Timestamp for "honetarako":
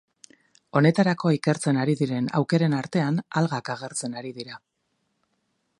0.79-1.33